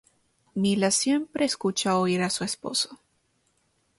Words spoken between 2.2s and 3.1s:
a su esposo.